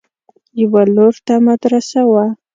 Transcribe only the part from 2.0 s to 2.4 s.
وه.